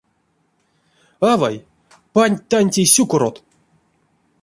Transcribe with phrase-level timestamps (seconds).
[1.31, 1.55] Авай,
[2.13, 3.35] панть тантей сюкорот.